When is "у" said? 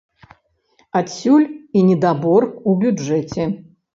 2.71-2.75